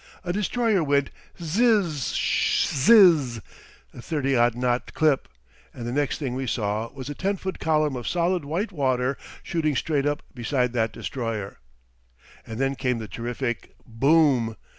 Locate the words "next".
5.91-6.17